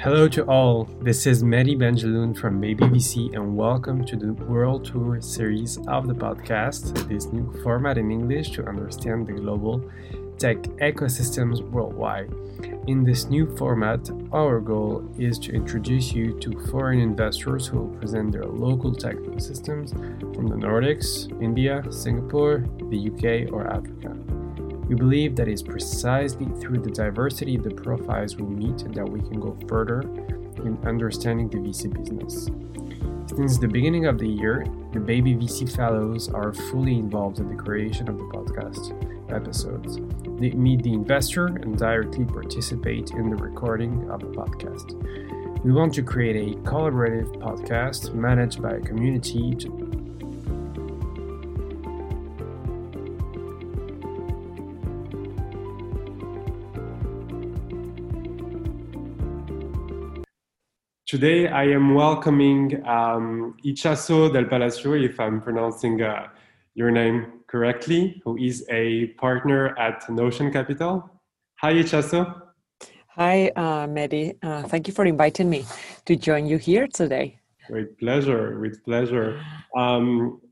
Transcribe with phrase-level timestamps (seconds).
[0.00, 4.84] Hello to all, this is Mehdi Benjeloun from Baby VC and welcome to the World
[4.84, 9.82] Tour series of the podcast, this new format in English to understand the global
[10.38, 12.32] tech ecosystems worldwide.
[12.86, 17.98] In this new format, our goal is to introduce you to foreign investors who will
[17.98, 19.90] present their local tech ecosystems
[20.32, 24.16] from the Nordics, India, Singapore, the UK, or Africa.
[24.88, 29.20] We believe that it's precisely through the diversity of the profiles we meet that we
[29.20, 30.00] can go further
[30.64, 32.48] in understanding the VC business.
[33.36, 37.62] Since the beginning of the year, the Baby VC Fellows are fully involved in the
[37.62, 38.94] creation of the podcast
[39.30, 39.98] episodes.
[40.40, 44.94] They meet the investor and directly participate in the recording of the podcast.
[45.62, 49.97] We want to create a collaborative podcast managed by a community to
[61.08, 66.28] Today, I am welcoming um, Itxaso del Palacio, if I'm pronouncing uh,
[66.74, 71.10] your name correctly, who is a partner at Notion Capital.
[71.62, 72.42] Hi, Itxaso.
[73.16, 74.36] Hi, uh, Mehdi.
[74.42, 75.64] Uh, thank you for inviting me
[76.04, 77.38] to join you here today.
[77.70, 79.42] With pleasure, with pleasure.
[79.74, 80.42] Um,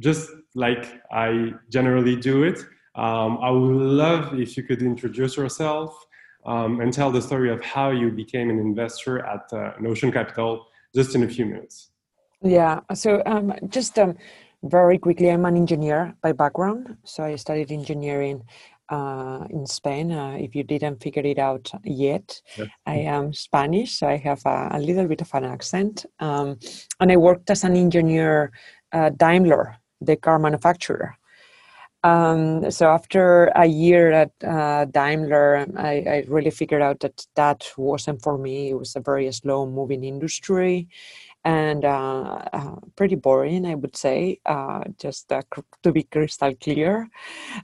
[0.00, 2.60] just like I generally do it,
[2.94, 6.06] um, I would love if you could introduce yourself,
[6.46, 10.66] um, and tell the story of how you became an investor at uh, Notion Capital
[10.94, 11.90] just in a few minutes.
[12.42, 14.16] Yeah, so um, just um,
[14.62, 16.96] very quickly, I'm an engineer by background.
[17.04, 18.44] So I studied engineering
[18.88, 20.12] uh, in Spain.
[20.12, 22.40] Uh, if you didn't figure it out yet.
[22.86, 26.06] I am Spanish, so I have a, a little bit of an accent.
[26.20, 26.58] Um,
[27.00, 28.52] and I worked as an engineer
[28.92, 31.16] at Daimler, the car manufacturer.
[32.04, 37.72] Um, so after a year at uh, Daimler, I, I, really figured out that that
[37.76, 38.70] wasn't for me.
[38.70, 40.88] It was a very slow moving industry
[41.46, 45.42] and uh, uh, pretty boring, I would say, uh, just uh,
[45.84, 47.08] to be crystal clear.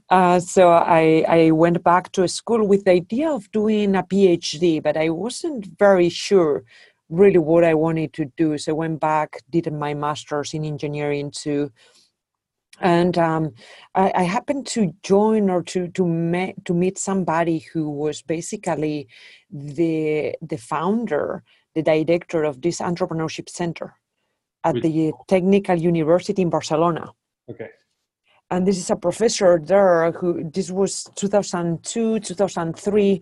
[0.09, 4.81] Uh, so I, I went back to school with the idea of doing a PhD,
[4.81, 6.63] but I wasn't very sure
[7.09, 8.57] really what I wanted to do.
[8.57, 11.69] So I went back, did my master's in engineering to
[12.79, 13.53] and um,
[13.95, 19.07] I, I, happened to join or to to meet to meet somebody who was basically
[19.51, 21.43] the the founder,
[21.75, 23.95] the director of this entrepreneurship center
[24.63, 27.11] at Which, the Technical University in Barcelona.
[27.49, 27.69] Okay.
[28.49, 33.21] And this is a professor there who this was 2002 2003.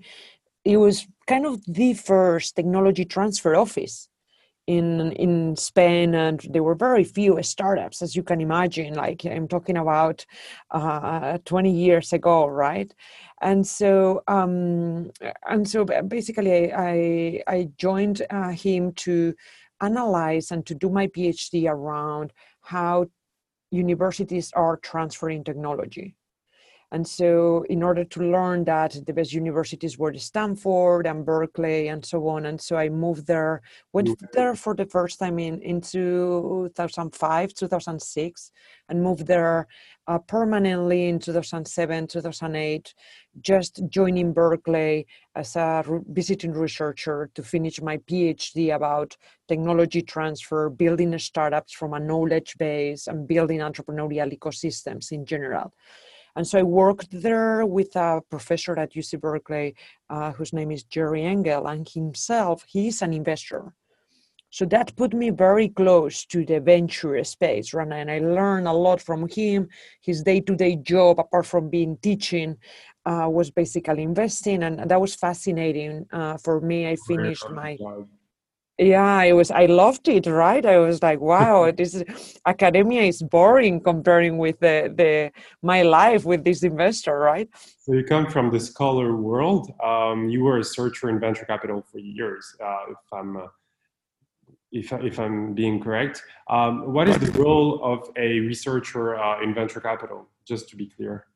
[0.63, 4.07] It was kind of the first technology transfer office
[4.72, 8.94] in in Spain, and there were very few startups, as you can imagine.
[8.94, 10.26] Like I'm talking about
[10.72, 12.94] uh, 20 years ago, right?
[13.42, 15.12] And so, um,
[15.50, 19.34] and so basically, I I joined uh, him to
[19.81, 23.08] analyze and to do my PhD around how
[23.72, 26.16] universities are transferring technology
[26.94, 32.06] and so, in order to learn that, the best universities were Stanford and Berkeley and
[32.06, 32.46] so on.
[32.46, 33.62] And so, I moved there,
[33.94, 38.51] went there for the first time in, in 2005, 2006,
[38.90, 39.68] and moved there
[40.07, 42.94] uh, permanently in 2007, 2008,
[43.40, 49.16] just joining Berkeley as a re- visiting researcher to finish my PhD about
[49.47, 55.72] technology transfer, building startups from a knowledge base, and building entrepreneurial ecosystems in general.
[56.36, 59.75] And so I worked there with a professor at UC Berkeley
[60.09, 63.74] uh, whose name is Jerry Engel, and himself, he's an investor.
[64.52, 67.90] So that put me very close to the venture space, right?
[67.90, 69.69] And I learned a lot from him.
[70.02, 72.58] His day to day job, apart from being teaching,
[73.06, 74.63] uh, was basically investing.
[74.63, 76.90] And that was fascinating uh, for me.
[76.90, 77.78] I finished my
[78.81, 80.66] yeah it was i loved it right?
[80.66, 85.31] I was like wow this is, academia is boring comparing with the the
[85.62, 87.50] my life with this investor right?
[87.80, 89.72] So you come from the scholar world.
[89.84, 93.48] Um, you were a searcher in venture capital for years uh, if i'm uh,
[94.72, 96.24] if, if i'm being correct.
[96.50, 100.88] Um, what is the role of a researcher uh, in venture capital just to be
[100.88, 101.28] clear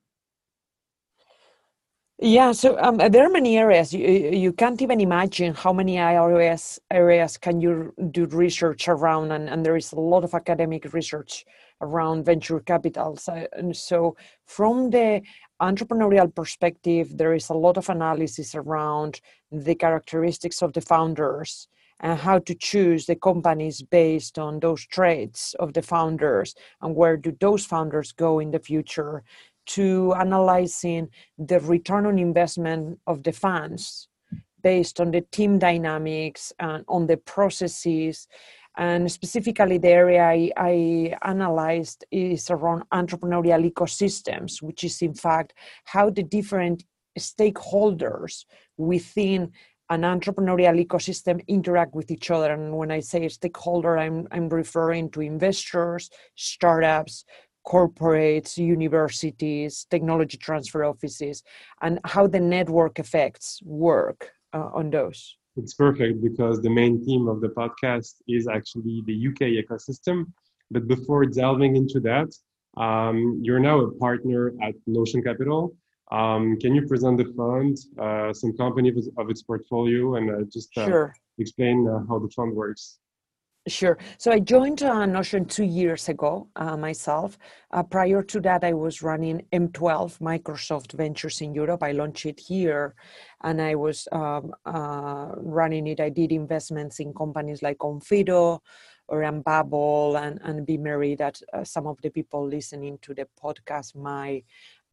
[2.19, 3.93] yeah, so um, there are many areas.
[3.93, 9.49] You, you can't even imagine how many areas areas can you do research around, and,
[9.49, 11.45] and there is a lot of academic research
[11.81, 13.27] around venture capitals.
[13.51, 14.15] And so,
[14.45, 15.23] from the
[15.61, 19.19] entrepreneurial perspective, there is a lot of analysis around
[19.51, 21.67] the characteristics of the founders
[21.99, 27.17] and how to choose the companies based on those traits of the founders and where
[27.17, 29.23] do those founders go in the future
[29.67, 34.07] to analyzing the return on investment of the funds
[34.63, 38.27] based on the team dynamics and on the processes
[38.77, 45.53] and specifically, the area I, I, analyzed is around entrepreneurial ecosystems, which is in fact
[45.85, 46.83] how the different
[47.17, 48.43] stakeholders
[48.77, 49.53] within
[49.89, 52.51] an entrepreneurial ecosystem interact with each other.
[52.51, 57.23] And when I say stakeholder, I'm, I'm referring to investors, startups,
[57.67, 61.43] corporates, universities, technology transfer offices,
[61.81, 67.27] and how the network effects work uh, on those it's perfect because the main theme
[67.27, 70.25] of the podcast is actually the UK ecosystem.
[70.71, 72.29] But before delving into that,
[72.77, 75.73] um, you're now a partner at Notion Capital.
[76.11, 80.77] Um, can you present the fund, uh, some company of, its portfolio, and uh, just
[80.77, 81.15] uh, sure.
[81.37, 82.99] explain uh, how the fund works?
[83.67, 83.97] Sure.
[84.19, 87.35] So I joined uh, Notion two years ago uh, myself.
[87.71, 91.81] Uh, prior to that, I was running M12 Microsoft Ventures in Europe.
[91.81, 92.93] I launched it here
[93.41, 95.99] and I was um, uh, running it.
[95.99, 98.59] I did investments in companies like Onfido
[99.07, 103.95] or Unbabel and, and Beamery that uh, some of the people listening to the podcast
[103.95, 104.43] might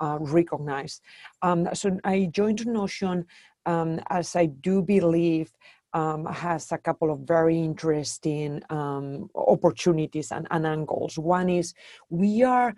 [0.01, 1.03] uh, recognize.
[1.43, 3.27] Um, so I joined Notion
[3.67, 5.53] um, as I do believe
[5.95, 11.19] um, has a couple of very interesting um, opportunities and, and, angles.
[11.19, 11.75] One is
[12.09, 12.75] we are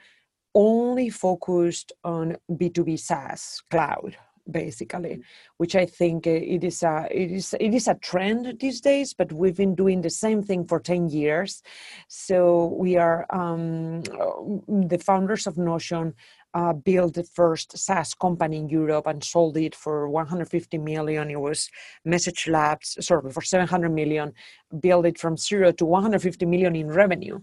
[0.54, 4.16] only focused on B2B SaaS cloud
[4.50, 5.20] basically
[5.56, 9.14] which i think uh, it is a it is it is a trend these days
[9.14, 11.62] but we've been doing the same thing for 10 years.
[12.08, 16.14] So we are um, the founders of notion
[16.54, 21.30] uh, built the first SaaS company in Europe and sold it for 150 million.
[21.30, 21.68] It was
[22.06, 24.32] MessageLabs, sorry, for 700 million,
[24.80, 27.40] built it from zero to 150 million in revenue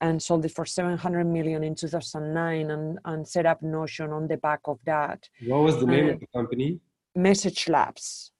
[0.00, 4.36] and sold it for 700 million in 2009 and, and set up Notion on the
[4.36, 5.28] back of that.
[5.46, 6.80] What was the name of the company?
[7.16, 8.30] MessageLabs.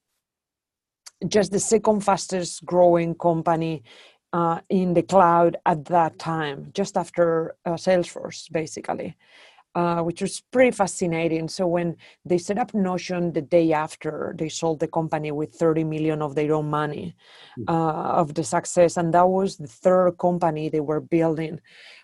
[1.26, 3.82] Just the second fastest growing company
[4.32, 9.16] uh, in the cloud at that time, just after uh, Salesforce, basically
[9.74, 11.48] uh, which was pretty fascinating.
[11.48, 15.84] So when they set up Notion the day after, they sold the company with 30
[15.84, 17.14] million of their own money
[17.56, 17.64] hmm.
[17.68, 21.60] uh, of the success, and that was the third company they were building,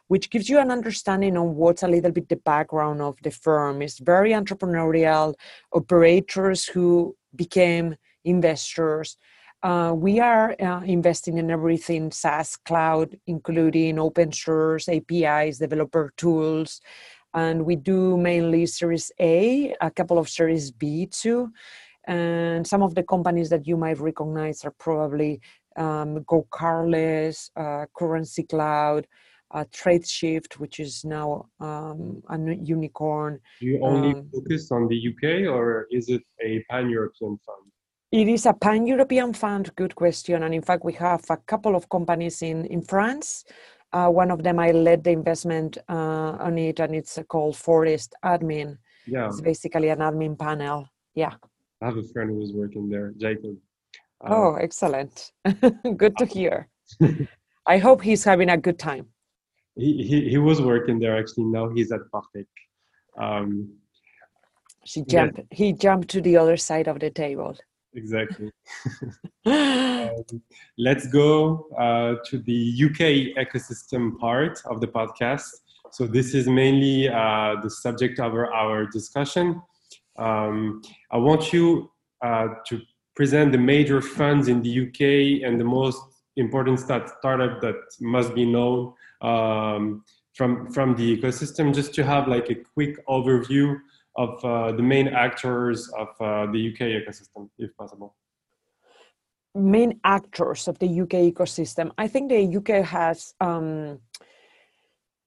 [0.09, 3.83] which gives you an understanding on what's a little bit the background of the firm.
[3.83, 5.35] It's very entrepreneurial,
[5.73, 9.17] operators who became investors.
[9.65, 16.83] Uh, we are uh, investing in everything SaaS cloud, including open source, APIs, developer tools,
[17.35, 21.53] and we do mainly Series A, a couple of Series B too.
[22.07, 25.41] And some of the companies that you might recognize are probably
[25.77, 29.07] um, GoCardless, uh, Currency Cloud,
[29.51, 33.41] uh, Tradeshift, which is now um, a unicorn.
[33.61, 37.71] Do you only um, focus on the UK or is it a pan European fund?
[38.13, 40.45] It is a pan European fund, good question.
[40.45, 43.45] And in fact, we have a couple of companies in, in France
[43.95, 48.15] uh, one of them, I led the investment uh, on it, and it's called Forest
[48.25, 48.77] Admin.
[49.07, 50.89] Yeah, it's basically an admin panel.
[51.15, 51.35] Yeah,
[51.81, 53.57] I have a friend who was working there, Jacob.
[54.21, 55.33] Uh, oh, excellent!
[55.97, 56.69] good to hear.
[57.67, 59.07] I hope he's having a good time.
[59.77, 61.45] He, he, he was working there actually.
[61.45, 62.47] Now he's at Partech.
[63.19, 63.73] Um,
[64.85, 65.39] she jumped.
[65.39, 65.45] Yeah.
[65.51, 67.57] He jumped to the other side of the table
[67.95, 68.51] exactly.
[69.47, 70.43] um,
[70.79, 75.49] let's go uh, to the UK ecosystem part of the podcast.
[75.91, 79.63] So this is mainly uh, the subject of our, our discussion.
[80.19, 81.91] Um, I want you
[82.23, 82.81] uh, to
[83.15, 86.01] present the major funds in the UK and the most
[86.37, 92.27] important start, startup that must be known um, from from the ecosystem, just to have
[92.27, 93.77] like a quick overview
[94.17, 98.15] of uh, the main actors of uh, the UK ecosystem, if possible?
[99.55, 101.91] Main actors of the UK ecosystem.
[101.99, 104.01] I think the UK has um,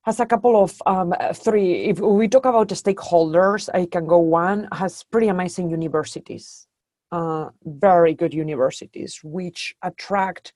[0.03, 1.85] has a couple of um, three.
[1.85, 6.67] If we talk about the stakeholders, I can go one has pretty amazing universities,
[7.11, 10.53] uh, very good universities, which attract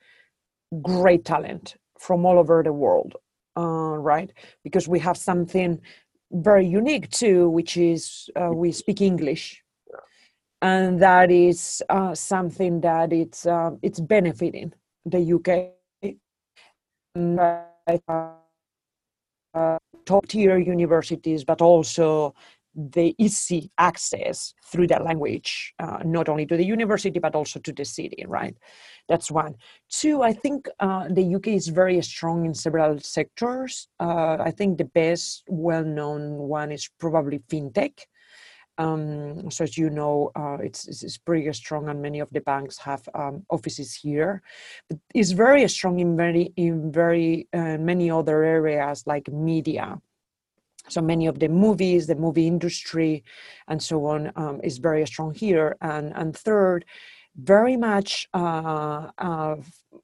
[0.81, 3.15] great talent from all over the world.
[3.57, 4.31] Uh, right,
[4.63, 5.81] because we have something
[6.31, 9.63] very unique too, which is uh, we speak English,
[10.61, 14.73] and that is uh, something that it's uh, it's benefiting
[15.05, 15.75] the UK.
[19.53, 22.33] Uh, top tier universities, but also
[22.75, 27.73] the easy access through that language, uh, not only to the university, but also to
[27.73, 28.55] the city, right?
[29.09, 29.55] That's one.
[29.89, 33.87] Two, I think uh, the UK is very strong in several sectors.
[33.99, 37.99] Uh, I think the best well known one is probably fintech.
[38.77, 42.77] Um, so as you know, uh, it's, it's pretty strong, and many of the banks
[42.79, 44.41] have um, offices here.
[44.89, 49.99] But it's very strong in very in very uh, many other areas like media.
[50.89, 53.23] So many of the movies, the movie industry,
[53.67, 55.77] and so on um, is very strong here.
[55.81, 56.85] And and third,
[57.35, 59.55] very much uh, uh,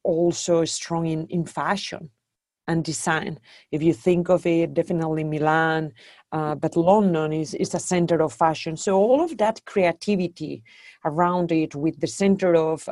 [0.03, 2.10] also strong in in fashion
[2.67, 3.39] and design.
[3.72, 5.93] If you think of it, definitely Milan,
[6.34, 8.75] uh, but London is, is a center of fashion.
[8.75, 10.63] So all of that creativity
[11.05, 12.84] around it with the center of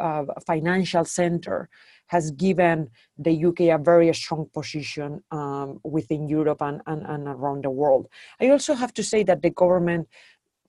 [0.46, 1.70] financial center
[2.08, 7.64] has given the UK a very strong position um, within Europe and, and, and around
[7.64, 8.08] the world.
[8.40, 10.08] I also have to say that the government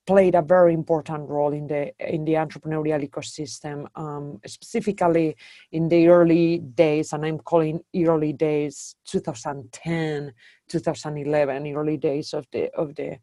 [0.07, 5.37] played a very important role in the in the entrepreneurial ecosystem, um, specifically
[5.73, 10.33] in the early days, and I'm calling early days 2010,
[10.69, 13.19] 2011, early days of the of the.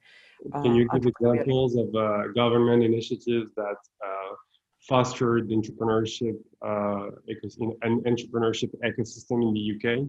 [0.54, 4.36] Uh, Can you give examples of uh, government initiatives that uh,
[4.88, 7.10] fostered entrepreneurship uh,
[7.82, 10.08] and entrepreneurship ecosystem in the UK?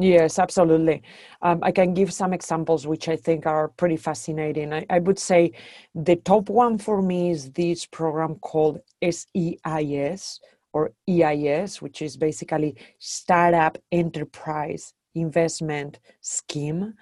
[0.00, 1.02] Yes, absolutely.
[1.42, 4.72] Um, I can give some examples which I think are pretty fascinating.
[4.72, 5.52] I, I, would say
[5.92, 10.40] the top one for me is this program called SEIS
[10.72, 16.94] or EIS, which is basically Startup Enterprise Investment Scheme,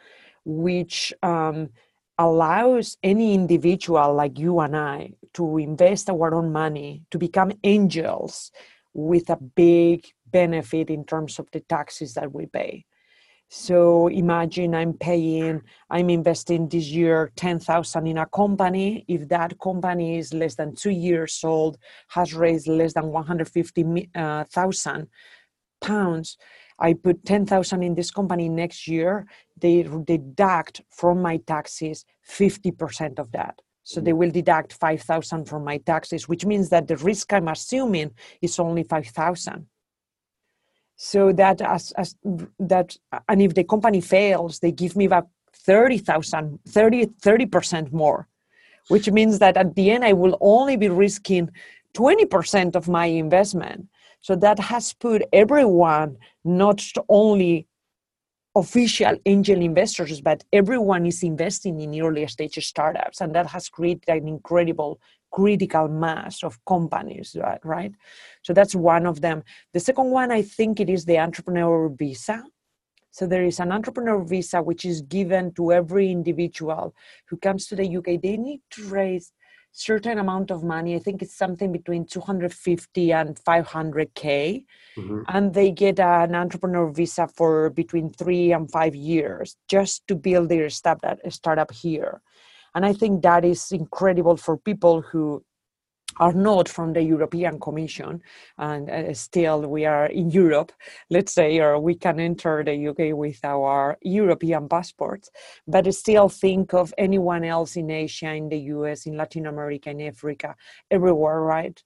[0.46, 1.68] which um,
[2.18, 8.50] allows any individual like you and I to invest our own money, to become angels
[8.94, 12.84] with a big benefit in terms of the taxes that we pay.
[13.48, 19.04] So imagine I'm paying, I'm investing this year 10,000 in a company.
[19.06, 25.04] If that company is less than two years old, has raised less than 150,000 uh,
[25.80, 26.36] pounds,
[26.78, 29.26] I put 10,000 in this company next year,
[29.58, 33.60] they deduct from my taxes 50% of that.
[33.82, 34.16] So they mm.
[34.16, 38.10] will deduct 5,000 from my taxes, which means that the risk I'm assuming
[38.42, 39.66] is only 5,000.
[40.96, 42.16] So that as, as
[42.58, 42.96] that,
[43.28, 48.28] and if the company fails, they give me about 30,000, 30, 30% more,
[48.88, 51.50] which means that at the end I will only be risking
[51.94, 53.88] 20% of my investment.
[54.20, 57.66] So that has put everyone, not only
[58.56, 64.08] official angel investors, but everyone is investing in early stage startups, and that has created
[64.08, 64.98] an incredible
[65.30, 67.92] critical mass of companies, right?
[68.42, 69.42] So that's one of them.
[69.74, 72.42] The second one, I think it is the entrepreneur visa.
[73.10, 76.94] So there is an entrepreneur visa which is given to every individual
[77.28, 78.20] who comes to the UK.
[78.22, 79.32] They need to raise
[79.76, 80.94] certain amount of money.
[80.94, 84.64] I think it's something between 250 and 500k,
[84.96, 85.22] mm-hmm.
[85.28, 90.48] and they get an entrepreneur visa for between three and five years just to build
[90.48, 92.22] their startup startup here.
[92.74, 95.44] And I think that is incredible for people who
[96.18, 98.22] are not from the European Commission,
[98.58, 100.72] and uh, still we are in Europe,
[101.10, 105.30] let's say, or we can enter the UK with our European passports,
[105.66, 110.00] but still think of anyone else in Asia, in the US, in Latin America, in
[110.00, 110.54] Africa,
[110.90, 111.82] everywhere, right?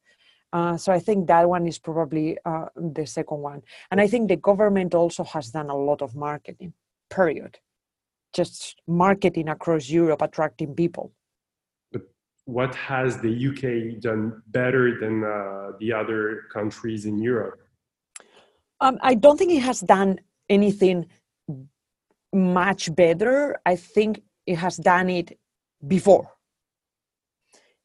[0.53, 3.63] Uh, so I think that one is probably uh, the second one.
[3.91, 6.73] And I think the government also has done a lot of marketing,
[7.09, 7.59] period.
[8.33, 11.13] Just marketing across Europe, attracting people
[12.51, 17.61] what has the UK done better than uh, the other countries in Europe?
[18.81, 21.07] Um, I don't think it has done anything
[22.33, 23.61] much better.
[23.65, 25.39] I think it has done it
[25.87, 26.33] before.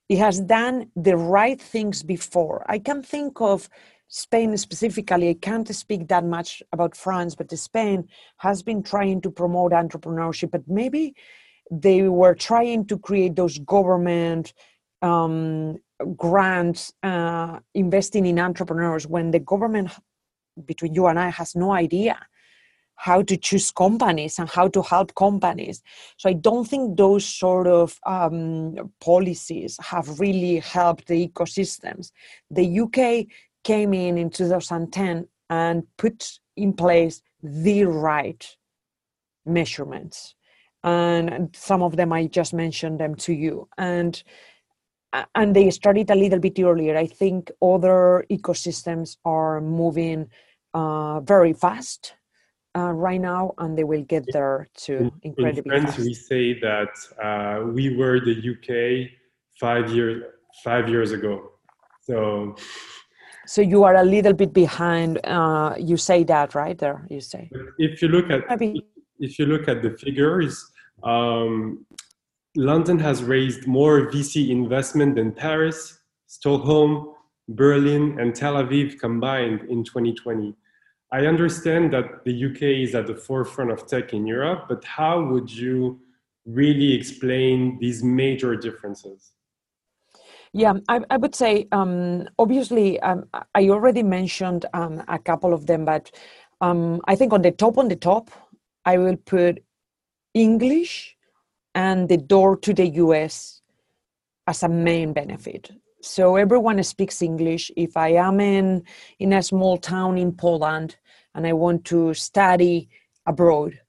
[0.10, 2.66] It has done the right things before.
[2.68, 3.70] I can think of
[4.08, 5.30] Spain specifically.
[5.30, 8.08] I can't speak that much about France, but Spain
[8.38, 11.16] has been trying to promote entrepreneurship, but maybe
[11.72, 14.54] they were trying to create those government
[15.02, 15.78] um,
[16.18, 19.92] grants uh, investing in entrepreneurs when the government
[20.66, 22.18] between you and i has no idea
[22.98, 25.84] how to choose companies and how to help companies.
[26.18, 32.12] So i don't think those sort of um, policies have really helped the ecosystems.
[32.50, 33.28] The uk
[33.64, 38.48] came in in 2010 and put in place the right
[39.46, 40.36] measurements
[40.86, 44.24] and some of them i just mentioned them to you and
[45.34, 50.30] and they started a little bit earlier i think other ecosystems are moving
[50.74, 52.14] uh, very fast
[52.78, 56.06] uh, right now and they will get there too incredibly in France, fast.
[56.06, 59.10] we say that uh, we were the uk
[59.60, 60.24] five years
[60.64, 61.52] five years ago
[62.02, 62.56] so
[63.48, 67.50] so you are a little bit behind uh, you say that right there you say
[67.80, 68.86] if you look at Maybe.
[69.20, 70.72] if you look at the figures
[71.06, 71.86] um,
[72.56, 77.14] London has raised more VC investment than Paris, Stockholm,
[77.48, 80.56] Berlin, and Tel Aviv combined in 2020.
[81.12, 85.24] I understand that the UK is at the forefront of tech in Europe, but how
[85.24, 86.00] would you
[86.46, 89.32] really explain these major differences?
[90.54, 95.68] Yeah, I, I would say um, obviously um, I already mentioned um, a couple of
[95.68, 96.12] them, but
[96.62, 98.32] um, I think on the top, on the top,
[98.86, 99.62] I will put
[100.36, 101.16] English
[101.74, 103.62] and the door to the US
[104.46, 105.72] as a main benefit.
[106.02, 107.72] So everyone speaks English.
[107.76, 108.84] If I am in
[109.18, 110.98] in a small town in Poland
[111.34, 112.90] and I want to study
[113.26, 113.80] abroad,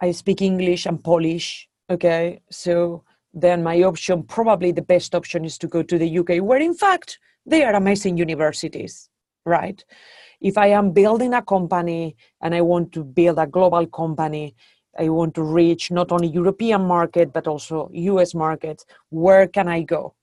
[0.00, 1.68] I speak English and Polish.
[1.90, 6.42] Okay, so then my option, probably the best option, is to go to the UK,
[6.42, 9.10] where in fact they are amazing universities,
[9.44, 9.84] right?
[10.40, 14.54] If I am building a company and I want to build a global company,
[14.98, 18.84] I want to reach not only European market but also US market.
[19.10, 20.14] where can I go?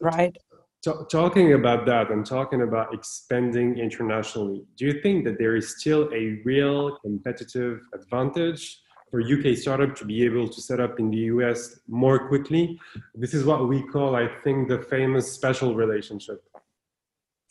[0.00, 0.36] Right?
[1.10, 6.08] talking about that and talking about expanding internationally, do you think that there is still
[6.14, 8.80] a real competitive advantage
[9.10, 12.78] for UK startup to be able to set up in the US more quickly?
[13.14, 16.42] This is what we call, I think, the famous special relationship.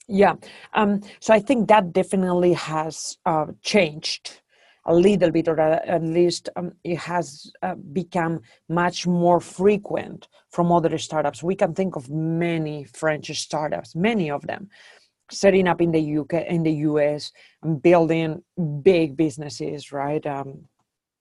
[0.07, 0.35] Yeah,
[0.73, 4.41] um, so I think that definitely has uh, changed
[4.85, 10.71] a little bit, or at least um, it has uh, become much more frequent from
[10.71, 11.41] other startups.
[11.41, 14.69] We can think of many French startups, many of them,
[15.31, 17.31] setting up in the UK, in the US,
[17.63, 18.43] and building
[18.81, 20.25] big businesses, right?
[20.25, 20.67] Um,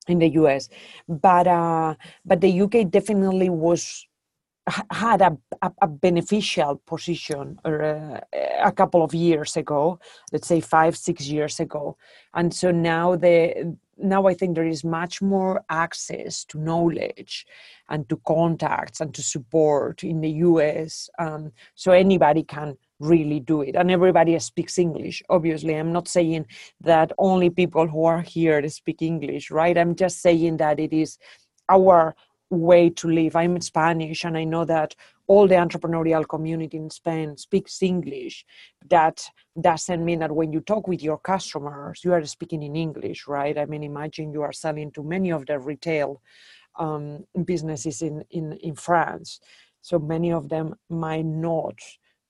[0.06, 0.68] in the US,
[1.08, 1.94] but uh,
[2.26, 4.06] but the UK definitely was
[4.90, 8.18] had a, a, a, beneficial position uh,
[8.62, 9.98] a couple of years ago
[10.32, 11.96] let's say five six years ago.
[12.34, 17.46] And so now the now i think there is much more access to knowledge
[17.88, 23.62] and to contacts and to support in the us um, so anybody can really do
[23.62, 23.76] it.
[23.76, 25.74] And everybody speaks english obviously.
[25.74, 26.46] I'm not saying
[26.80, 29.78] that only people who are here speak english right?
[29.78, 31.18] I'm just saying that it is
[31.68, 32.16] our
[32.50, 33.36] way to live.
[33.36, 34.94] I'm Spanish, and I know that
[35.26, 38.44] all the entrepreneurial community in Spain speaks English.
[38.88, 39.24] That
[39.60, 43.56] doesn't mean that when you talk with your customers, you are speaking in English, right?
[43.56, 46.20] I mean, imagine you are selling to many of the retail
[46.78, 49.40] um, businesses in, in, in France.
[49.80, 51.78] So many of them might not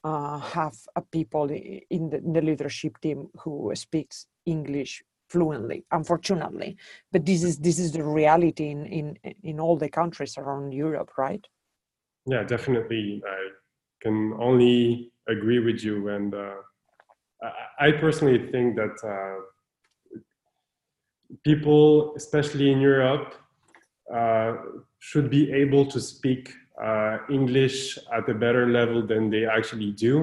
[0.04, 5.02] uh, have a people in the, in the leadership team who speaks English
[5.34, 6.70] fluently unfortunately.
[7.12, 9.06] But this is this is the reality in in
[9.50, 11.44] in all the countries around europe right?
[12.34, 13.22] Yeah definitely.
[13.38, 13.40] I
[14.02, 14.18] can
[14.48, 14.76] only
[15.34, 15.96] agree with you.
[16.16, 16.60] And uh,
[17.86, 19.38] i personally think that uh,
[21.48, 23.28] people especially in europe
[24.18, 24.52] uh,
[25.08, 26.42] should be able to speak
[26.86, 27.78] uh, english
[28.18, 30.14] at a better level than they actually do.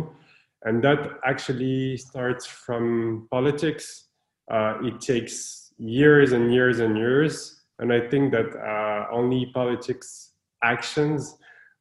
[0.67, 0.99] And that
[1.31, 4.10] actually starts from politics
[4.51, 7.61] uh, it takes years and years and years.
[7.79, 10.33] And I think that uh, only politics
[10.63, 11.37] actions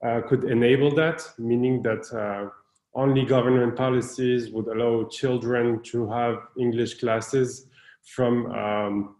[0.07, 2.49] uh, could enable that, meaning that uh,
[2.95, 7.67] only government policies would allow children to have English classes
[8.15, 9.17] from um,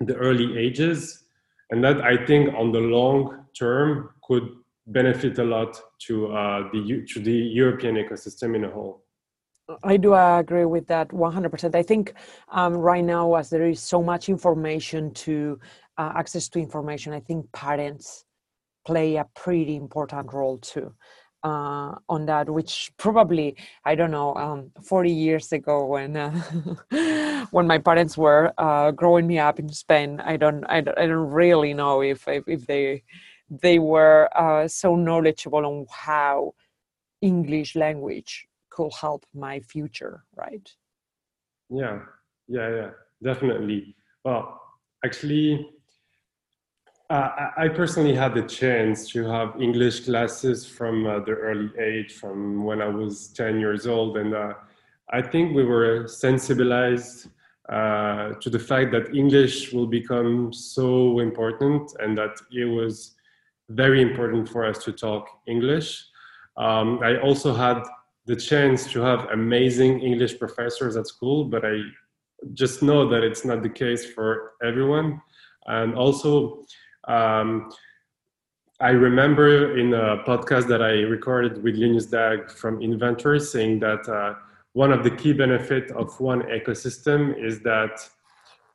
[0.00, 1.24] the early ages.
[1.70, 4.48] And that I think on the long term could
[4.86, 9.02] benefit a lot to, uh, the, to the European ecosystem in a whole.
[9.82, 11.74] I do agree with that 100%.
[11.74, 12.14] I think
[12.48, 15.58] um, right now, as there is so much information to
[15.98, 18.24] uh, access to information, I think parents
[18.86, 20.94] play a pretty important role too
[21.42, 26.30] uh, on that, which probably I don't know, um, 40 years ago when uh,
[27.50, 31.06] when my parents were uh, growing me up in Spain, I don't, I don't, I
[31.06, 33.02] don't really know if if, if they
[33.50, 36.54] they were uh, so knowledgeable on how
[37.20, 40.72] English language could help my future, right?
[41.68, 42.00] Yeah,
[42.48, 42.90] yeah, yeah,
[43.22, 43.94] definitely.
[44.24, 44.60] Well,
[45.04, 45.68] actually,
[47.10, 52.12] uh, I personally had the chance to have English classes from uh, the early age,
[52.14, 54.16] from when I was 10 years old.
[54.16, 54.54] And uh,
[55.12, 57.28] I think we were sensibilized
[57.68, 63.16] uh, to the fact that English will become so important and that it was
[63.70, 66.04] very important for us to talk English.
[66.56, 67.82] Um, I also had
[68.26, 71.80] the chance to have amazing English professors at school, but I
[72.54, 75.20] just know that it's not the case for everyone.
[75.66, 76.64] And also,
[77.08, 77.70] um,
[78.80, 84.08] I remember in a podcast that I recorded with Linus Dahg from Inventure saying that
[84.08, 84.34] uh,
[84.72, 88.00] one of the key benefits of one ecosystem is that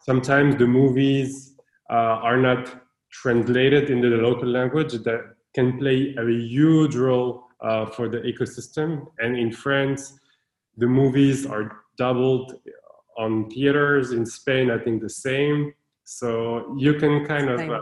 [0.01, 1.55] sometimes the movies
[1.89, 5.21] uh, are not translated into the local language that
[5.55, 9.07] can play a huge role uh, for the ecosystem.
[9.19, 10.19] And in France,
[10.77, 12.59] the movies are doubled
[13.17, 14.11] on theaters.
[14.11, 15.73] In Spain, I think the same.
[16.03, 17.79] So you can kind of uh,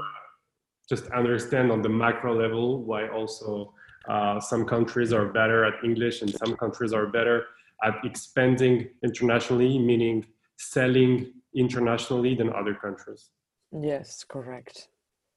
[0.88, 3.74] just understand on the macro level why also
[4.08, 7.46] uh, some countries are better at English and some countries are better
[7.84, 10.26] at expanding internationally, meaning
[10.58, 13.30] selling internationally than other countries.
[13.72, 14.90] Yes, correct.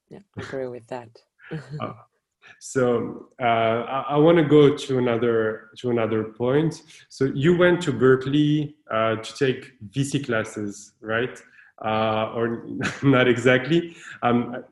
[0.09, 1.09] Yeah, agree with that.
[1.81, 1.93] uh,
[2.59, 6.81] so uh, I, I want to go to another to another point.
[7.09, 11.41] So you went to Berkeley uh, to take VC classes, right?
[11.83, 12.67] Uh, or
[13.03, 13.95] not exactly.
[14.23, 14.63] Um,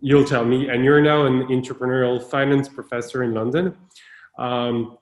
[0.00, 0.68] you'll tell me.
[0.68, 3.76] And you're now an entrepreneurial finance professor in London.
[4.38, 4.98] Um,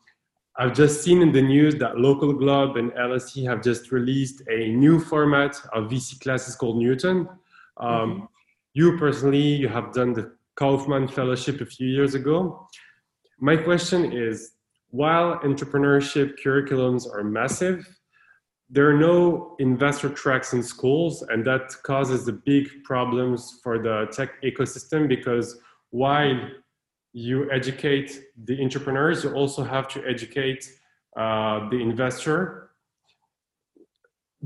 [0.61, 4.99] I've just seen in the news that LocalGlobe and LSE have just released a new
[4.99, 7.29] format of VC classes called Newton.
[7.77, 8.25] Um, mm-hmm.
[8.75, 12.67] You personally, you have done the Kauffman Fellowship a few years ago.
[13.39, 14.55] My question is,
[14.91, 17.87] while entrepreneurship curriculums are massive,
[18.69, 24.09] there are no investor tracks in schools, and that causes the big problems for the
[24.11, 26.37] tech ecosystem because while
[27.13, 30.69] you educate the entrepreneurs, you also have to educate
[31.17, 32.71] uh, the investor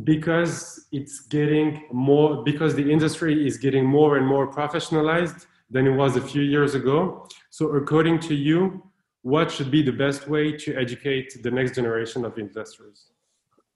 [0.04, 5.94] because it's getting more because the industry is getting more and more professionalized than it
[6.02, 8.82] was a few years ago so according to you
[9.22, 13.12] what should be the best way to educate the next generation of investors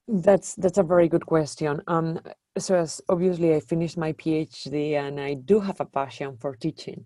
[0.09, 1.83] that's that's a very good question.
[1.89, 2.21] Um,
[2.57, 7.05] so as obviously I finished my PhD and I do have a passion for teaching.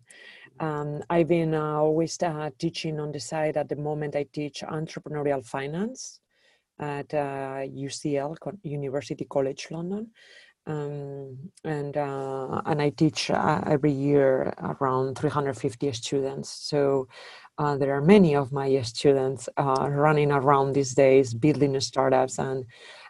[0.60, 3.56] Um, I've been uh, always uh, teaching on the side.
[3.56, 6.20] At the moment, I teach entrepreneurial finance
[6.78, 10.10] at uh, UCL University College London,
[10.70, 16.48] um, and uh, and I teach uh, every year around 350 students.
[16.48, 17.08] So
[17.58, 22.64] uh, there are many of my students uh, running around these days, building startups and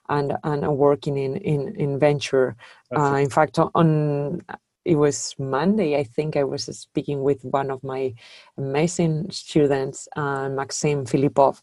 [0.09, 2.57] and and working in in, in venture.
[2.96, 4.42] Uh, in fact, on
[4.85, 8.14] it was Monday, I think I was speaking with one of my
[8.57, 11.61] amazing students, uh, Maxime Philippov,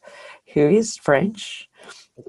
[0.54, 1.67] who is French,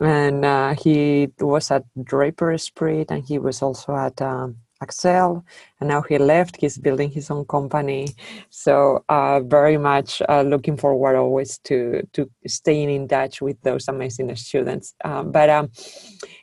[0.00, 5.42] and uh, he was at Draper Esprit, and he was also at um, Accel,
[5.80, 6.56] and now he left.
[6.56, 8.08] He's building his own company.
[8.50, 13.88] So uh, very much uh, looking forward always to to staying in touch with those
[13.88, 14.94] amazing students.
[15.04, 15.70] Um, but um,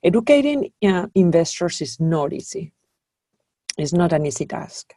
[0.04, 2.74] educating uh, investors is not easy.
[3.78, 4.94] It's not an easy task.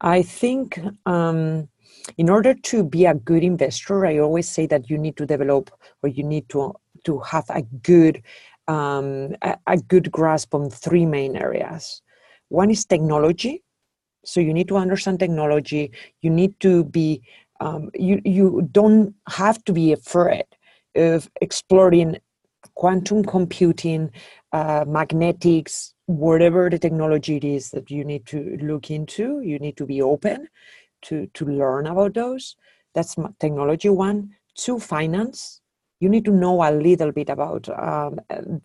[0.00, 1.68] I think um,
[2.16, 5.70] in order to be a good investor, I always say that you need to develop
[6.02, 8.22] or you need to to have a good
[8.68, 12.02] um, a, a good grasp on three main areas.
[12.48, 13.64] One is technology.
[14.24, 15.90] So you need to understand technology.
[16.20, 17.22] You need to be,
[17.60, 20.44] um, you, you don't have to be afraid
[20.94, 22.18] of exploring
[22.74, 24.10] quantum computing,
[24.52, 29.40] uh, magnetics, whatever the technology it is that you need to look into.
[29.40, 30.48] You need to be open
[31.02, 32.56] to, to learn about those.
[32.94, 34.34] That's technology one.
[34.54, 35.60] Two, finance
[36.00, 38.20] you need to know a little bit about um,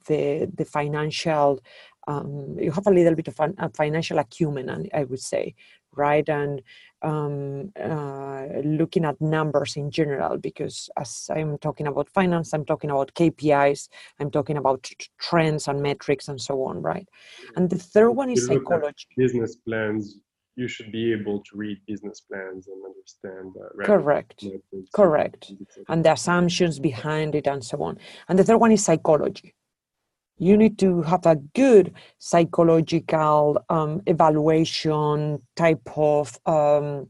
[0.05, 1.59] the the financial
[2.07, 5.55] um, you have a little bit of financial acumen, I would say,
[5.95, 6.27] right?
[6.27, 6.61] And
[7.01, 12.89] um, uh, looking at numbers in general, because as I'm talking about finance, I'm talking
[12.89, 17.07] about KPIs, I'm talking about trends and metrics and so on, right?
[17.55, 19.07] And the third one is psychology.
[19.17, 20.17] Business plans.
[20.55, 23.55] You should be able to read business plans and understand.
[23.59, 24.45] Uh, Correct.
[24.93, 25.51] Correct.
[25.89, 27.97] And the assumptions behind it and so on.
[28.29, 29.55] And the third one is psychology
[30.37, 37.07] you need to have a good psychological um, evaluation type of um,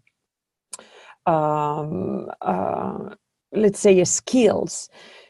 [1.25, 3.15] um, uh,
[3.53, 4.89] let's say skills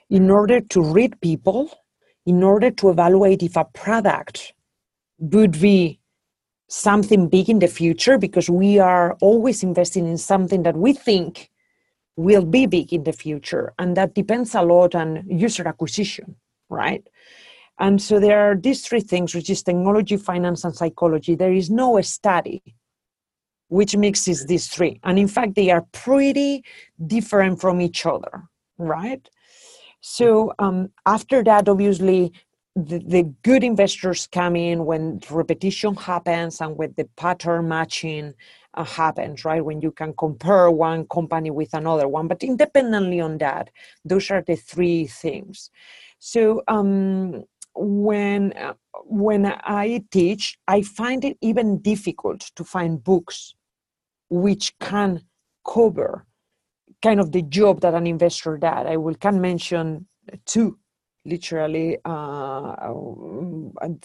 [0.09, 1.71] in order to read people
[2.25, 4.53] in order to evaluate if a product
[5.19, 5.99] would be
[6.73, 11.51] something big in the future because we are always investing in something that we think
[12.15, 16.35] will be big in the future and that depends a lot on user acquisition
[16.69, 17.07] right
[17.79, 21.35] and so there are these three things, which is technology, finance, and psychology.
[21.35, 22.61] There is no study
[23.67, 24.99] which mixes these three.
[25.03, 26.63] And in fact, they are pretty
[27.07, 28.43] different from each other,
[28.77, 29.27] right?
[30.01, 32.33] So um, after that, obviously,
[32.75, 38.33] the, the, good investors come in when repetition happens and when the pattern matching
[38.73, 39.63] uh, happens, right?
[39.63, 42.27] When you can compare one company with another one.
[42.27, 43.69] But independently on that,
[44.03, 45.69] those are the three things.
[46.17, 47.43] So um,
[47.75, 48.73] when uh,
[49.05, 53.55] when I teach, I find it even difficult to find books
[54.29, 55.21] which can
[55.67, 56.25] cover
[57.03, 58.87] kind of the job that an investor does.
[58.87, 60.07] I will can mention
[60.45, 60.79] two
[61.25, 62.75] literally uh,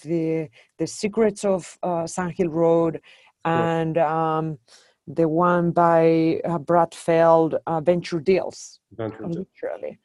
[0.04, 3.00] the the secrets of uh, Sand Hill Road
[3.44, 4.58] and um,
[5.06, 8.80] the one by uh, Brad Feld, uh, Venture Deals.
[8.92, 9.98] Venture literally,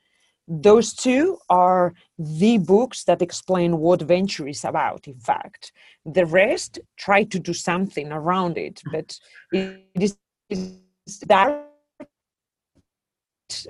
[0.48, 5.08] those two are the books that explain what venture is about.
[5.08, 5.72] In fact,
[6.06, 9.18] the rest try to do something around it, but
[9.52, 10.18] it
[10.50, 10.80] is
[11.28, 11.70] that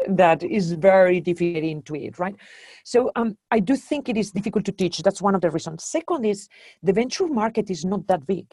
[0.08, 2.36] that is very difficult into it, right?
[2.84, 4.96] So um, I do think it is difficult to teach.
[5.00, 5.84] That's one of the reasons.
[5.84, 6.48] Second is
[6.82, 8.48] the venture market is not that big,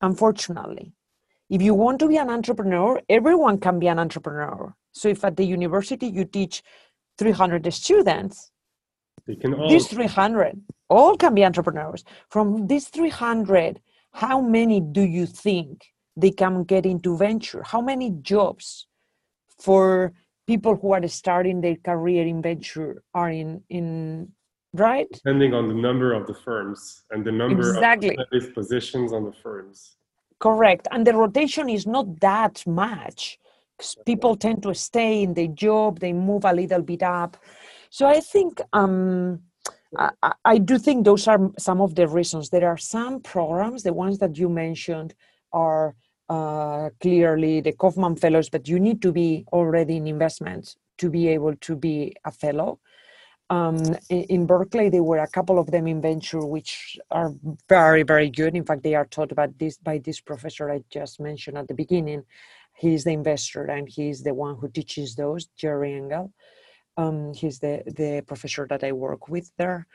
[0.00, 0.92] unfortunately.
[1.50, 4.74] If you want to be an entrepreneur, everyone can be an entrepreneur.
[4.92, 6.62] So if at the university you teach
[7.18, 8.50] 300 students,
[9.26, 9.68] they can all...
[9.68, 12.04] these 300 all can be entrepreneurs.
[12.28, 13.80] From these 300,
[14.12, 17.62] how many do you think they can get into venture?
[17.64, 18.86] How many jobs
[19.58, 20.12] for
[20.46, 24.32] people who are starting their career in venture are in in
[24.74, 25.08] right?
[25.12, 28.16] Depending on the number of the firms and the number exactly.
[28.32, 29.96] of positions on the firms.
[30.38, 30.88] Correct.
[30.90, 33.38] And the rotation is not that much
[34.06, 37.36] people tend to stay in their job they move a little bit up.
[37.90, 39.40] So i think um,
[39.96, 42.48] I, I do think those are some of the reasons.
[42.48, 45.14] There are some programs the ones that you mentioned
[45.52, 45.94] are
[46.32, 51.28] uh, clearly the Kauffman Fellows, but you need to be already in investments to be
[51.28, 52.78] able to be a fellow.
[53.50, 57.34] Um, in, Berkeley, there were a couple of them in venture, which are
[57.68, 58.56] very, very good.
[58.56, 61.74] In fact, they are taught about this by this professor I just mentioned at the
[61.74, 62.22] beginning.
[62.74, 66.32] He's the investor and he's the one who teaches those, Jerry Engel.
[66.96, 69.86] Um, he's the, the professor that I work with there.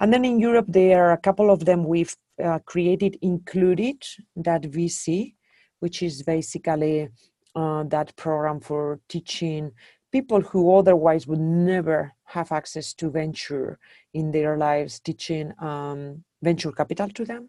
[0.00, 4.02] And then in Europe, there are a couple of them we've uh, created, included
[4.36, 5.34] that VC,
[5.82, 7.08] which is basically
[7.56, 9.72] uh, that program for teaching
[10.12, 13.80] people who otherwise would never have access to venture
[14.14, 17.48] in their lives, teaching um, venture capital to them.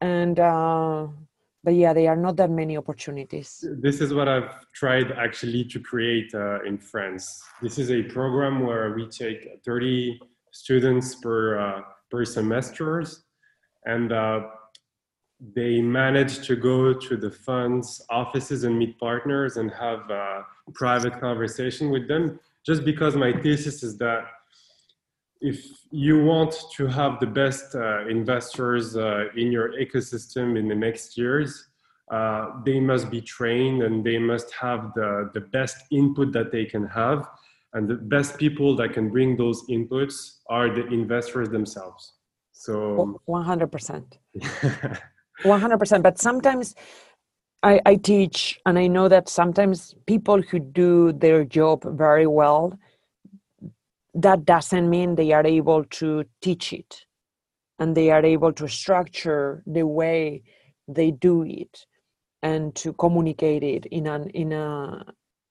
[0.00, 1.08] And uh,
[1.62, 3.62] but yeah, there are not that many opportunities.
[3.82, 7.42] This is what I've tried actually to create uh, in France.
[7.60, 10.18] This is a program where we take 30
[10.50, 13.24] students per uh, per semesters,
[13.84, 14.40] and uh,
[15.54, 21.18] they manage to go to the funds offices and meet partners and have a private
[21.18, 24.24] conversation with them just because my thesis is that
[25.40, 30.74] if you want to have the best uh, investors uh, in your ecosystem in the
[30.74, 31.68] next years
[32.10, 36.66] uh, they must be trained and they must have the, the best input that they
[36.66, 37.26] can have
[37.72, 42.14] and the best people that can bring those inputs are the investors themselves.
[42.52, 44.04] So 100%
[45.44, 46.74] 100% but sometimes
[47.62, 52.78] I, I teach and i know that sometimes people who do their job very well
[54.14, 57.04] that doesn't mean they are able to teach it
[57.78, 60.42] and they are able to structure the way
[60.88, 61.86] they do it
[62.42, 65.04] and to communicate it in an in a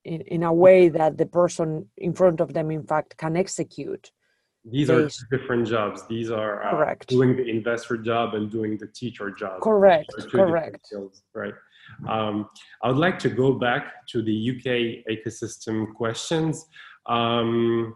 [0.06, 4.12] in, in a way that the person in front of them in fact can execute
[4.66, 6.06] these are different jobs.
[6.08, 7.08] These are uh, correct.
[7.08, 9.62] doing the investor job and doing the teacher job.
[9.62, 10.94] Correct correct.
[11.34, 11.54] right?
[12.08, 12.50] Um,
[12.84, 14.66] i would like to go back to the uk
[15.12, 16.66] ecosystem questions
[17.08, 17.96] um,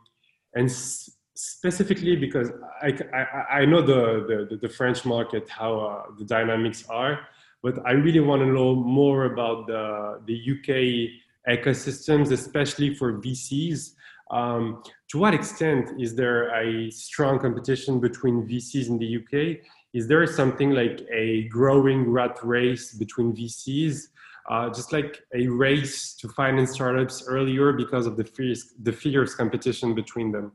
[0.56, 6.04] and s- specifically because I, I, I know the, the, the, french market how uh,
[6.18, 7.20] the dynamics are
[7.62, 13.92] but i really want to know more about the, the uk ecosystems especially for vcs
[14.34, 19.64] um, to what extent is there a strong competition between VCs in the UK?
[19.94, 24.08] Is there something like a growing rat race between VCs?
[24.50, 29.36] Uh, just like a race to finance startups earlier because of the fierce, the fierce
[29.36, 30.52] competition between them?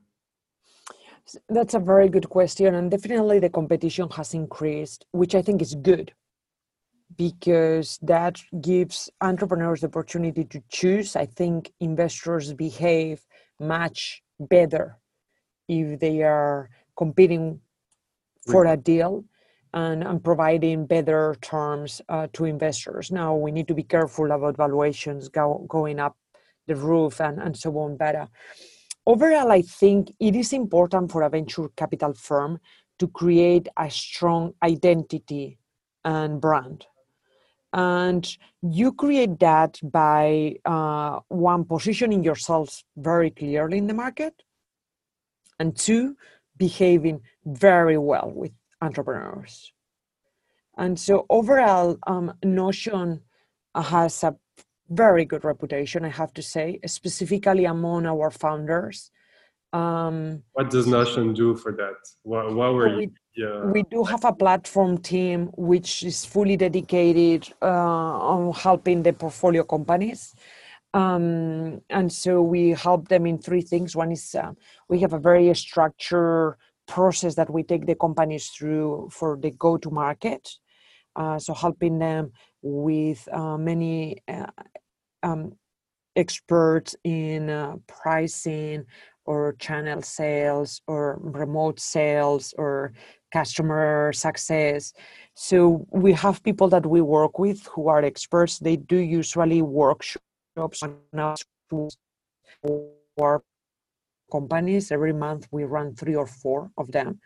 [1.48, 5.74] That's a very good question, and definitely the competition has increased, which I think is
[5.74, 6.12] good
[7.16, 11.16] because that gives entrepreneurs the opportunity to choose.
[11.16, 13.24] I think investors behave
[13.60, 14.98] much better
[15.68, 17.60] if they are competing
[18.46, 19.24] for a deal
[19.74, 23.12] and, and providing better terms uh, to investors.
[23.12, 26.16] Now, we need to be careful about valuations go, going up
[26.66, 27.96] the roof and, and so on.
[27.96, 28.26] But uh,
[29.06, 32.60] overall, I think it is important for a venture capital firm
[32.98, 35.58] to create a strong identity
[36.04, 36.86] and brand
[37.72, 44.42] and you create that by uh, one positioning yourself very clearly in the market
[45.58, 46.16] and two
[46.56, 49.72] behaving very well with entrepreneurs
[50.78, 53.20] and so overall um, notion
[53.74, 54.34] has a
[54.90, 59.10] very good reputation, I have to say, specifically among our founders.
[59.72, 61.96] Um, what does Notion do for that?
[62.22, 63.64] What, what were we, yeah.
[63.64, 69.62] we do have a platform team which is fully dedicated uh, on helping the portfolio
[69.62, 70.34] companies.
[70.92, 73.94] Um, and so we help them in three things.
[73.94, 74.52] One is uh,
[74.88, 76.56] we have a very structured
[76.88, 80.48] process that we take the companies through for the go to market.
[81.14, 84.46] Uh, so helping them with uh, many uh,
[85.22, 85.52] um,
[86.16, 88.84] experts in uh, pricing
[89.28, 92.94] or channel sales or remote sales or
[93.30, 94.94] customer success.
[95.34, 98.58] So we have people that we work with who are experts.
[98.58, 100.80] They do usually workshops
[102.62, 103.42] for our
[104.32, 104.90] companies.
[104.90, 107.20] Every month we run three or four of them.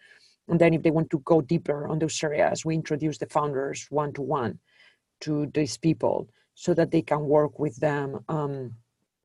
[0.49, 3.87] And then if they want to go deeper on those areas, we introduce the founders
[3.91, 4.59] one to one
[5.21, 8.75] to these people so that they can work with them um,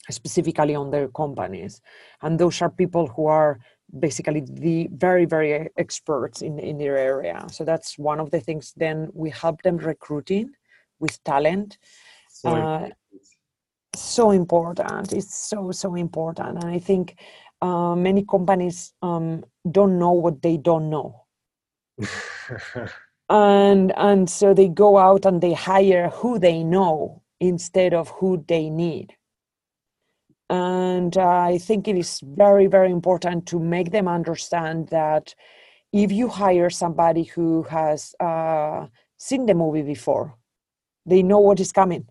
[0.09, 1.81] specifically on their companies.
[2.21, 3.59] And those are people who are
[3.99, 7.45] basically the very, very experts in, in their area.
[7.51, 8.73] So that's one of the things.
[8.75, 10.51] Then we help them recruiting
[10.99, 11.77] with talent.
[12.29, 12.89] So, uh,
[13.95, 15.13] so important.
[15.13, 16.63] It's so, so important.
[16.63, 17.17] And I think
[17.61, 21.23] uh, many companies um, don't know what they don't know.
[23.29, 28.43] and and so they go out and they hire who they know instead of who
[28.47, 29.13] they need
[30.49, 35.35] and uh, i think it is very very important to make them understand that
[35.93, 38.85] if you hire somebody who has uh,
[39.17, 40.37] seen the movie before
[41.07, 42.05] they know what is coming.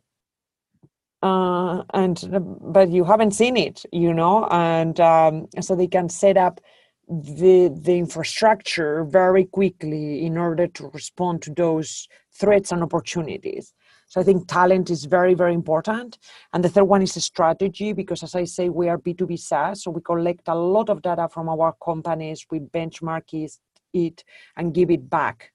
[1.22, 2.28] Uh, and
[2.60, 6.60] but you haven't seen it you know and um, so they can set up
[7.08, 12.06] the the infrastructure very quickly in order to respond to those
[12.38, 13.72] threats and opportunities
[14.06, 16.18] so i think talent is very very important.
[16.52, 19.82] And the third one is a strategy because as i say we are b2b saas
[19.82, 23.48] so we collect a lot of data from our companies we benchmark
[23.94, 24.24] it
[24.56, 25.52] and give it back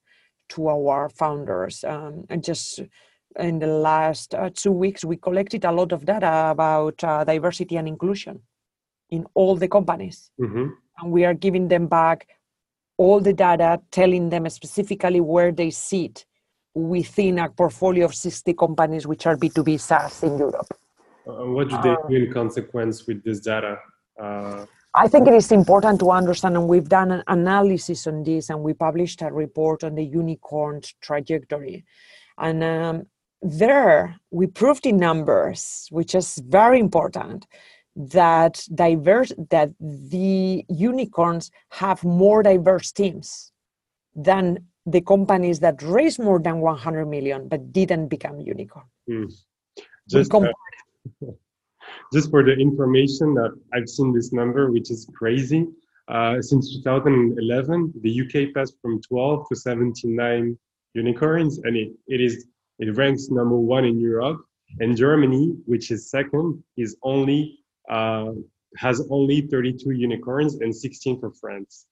[0.50, 1.84] to our founders.
[1.84, 2.82] Um, and just
[3.40, 7.78] in the last uh, two weeks we collected a lot of data about uh, diversity
[7.78, 8.42] and inclusion
[9.10, 10.32] in all the companies.
[10.40, 10.68] Mm-hmm.
[11.00, 12.28] And we are giving them back
[12.98, 16.26] all the data, telling them specifically where they sit
[16.74, 20.68] within a portfolio of 60 companies which are B2B SaaS in Europe.
[21.28, 23.78] Uh, what do they do in consequence with this data?
[24.20, 28.50] Uh, I think it is important to understand, and we've done an analysis on this,
[28.50, 31.86] and we published a report on the unicorn trajectory.
[32.38, 33.04] And um,
[33.42, 37.48] there we proved in numbers, which is very important,
[37.96, 43.52] that diverse that the unicorns have more diverse teams
[44.16, 49.32] than the companies that raised more than 100 million but didn't become unicorn mm.
[50.10, 50.48] just, uh,
[52.14, 55.68] just for the information that i've seen this number which is crazy
[56.08, 60.58] uh, since 2011 the uk passed from 12 to 79
[60.94, 62.48] unicorns and it, it is
[62.80, 64.42] it ranks number one in europe
[64.80, 68.32] and germany which is second is only uh,
[68.78, 71.86] has only 32 unicorns and 16 for France.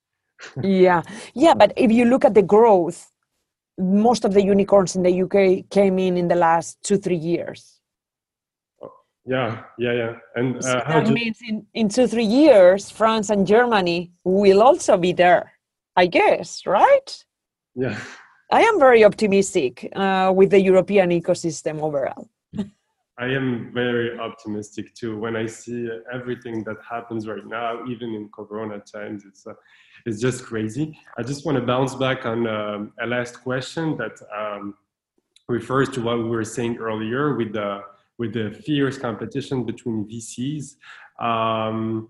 [0.62, 1.02] Yeah,
[1.34, 3.10] yeah, but if you look at the growth,
[3.78, 7.80] most of the unicorns in the UK came in in the last two three years.
[9.26, 11.12] Yeah, yeah, yeah, and uh, so that you...
[11.12, 15.52] means in in two three years, France and Germany will also be there.
[15.96, 17.24] I guess, right?
[17.74, 17.98] Yeah.
[18.50, 22.28] I am very optimistic uh, with the European ecosystem overall.
[23.20, 25.18] I am very optimistic too.
[25.18, 29.52] When I see everything that happens right now, even in Corona times, it's uh,
[30.06, 30.98] it's just crazy.
[31.18, 34.74] I just want to bounce back on um, a last question that um,
[35.48, 37.82] refers to what we were saying earlier with the
[38.18, 40.76] with the fierce competition between VCs.
[41.22, 42.08] Um,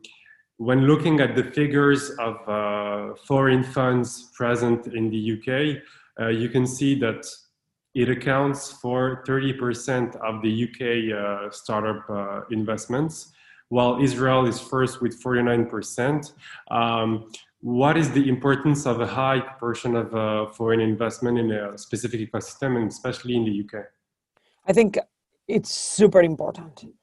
[0.59, 5.83] when looking at the figures of uh, foreign funds present in the UK,
[6.20, 7.27] uh, you can see that
[7.94, 13.33] it accounts for 30% of the UK uh, startup uh, investments,
[13.69, 16.33] while Israel is first with 49%.
[16.71, 21.77] Um, what is the importance of a high proportion of uh, foreign investment in a
[21.77, 23.87] specific ecosystem, and especially in the UK?
[24.67, 24.98] I think
[25.48, 26.94] it's super important.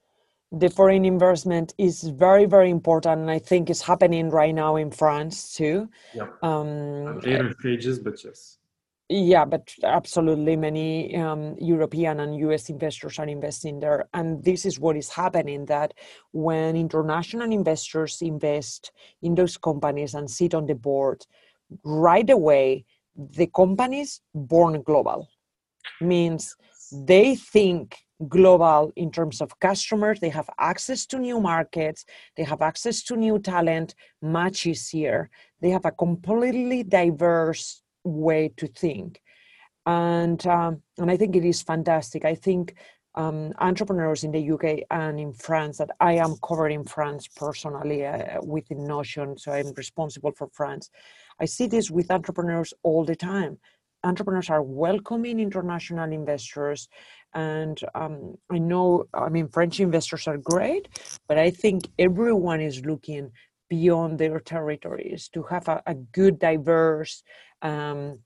[0.51, 4.91] The foreign investment is very, very important, and I think it's happening right now in
[4.91, 5.89] France too.
[6.16, 6.28] Yeah.
[6.41, 8.57] Um, later stages, but yes
[9.10, 14.10] yeah, but absolutely many um, European and US investors are investing there.
[14.14, 15.93] And this is what is happening that
[16.32, 18.91] when international investors invest
[19.22, 21.26] in those companies and sit on the board,
[21.86, 22.86] right away,
[23.16, 25.30] the companies born global
[26.01, 26.55] means
[26.91, 27.97] they think
[28.28, 30.20] global in terms of customers.
[30.20, 32.03] They have access to new markets.
[32.36, 35.30] They have access to new talent much easier.
[35.62, 39.22] They have a completely diverse way to think.
[39.86, 42.26] And, um, and I think it is fantastic.
[42.26, 42.76] I think
[43.18, 48.41] um, entrepreneurs in the UK and in France that I am covering France personally uh,
[48.43, 50.91] within Notion, so I'm responsible for France.
[51.39, 53.58] I see this with entrepreneurs all the time.
[54.03, 56.88] Entrepreneurs are welcoming international investors,
[57.34, 60.88] and um, I know, I mean, French investors are great,
[61.28, 63.32] but I think everyone is looking
[63.68, 67.24] beyond their territories to have a, a good, diverse
[67.62, 68.20] um,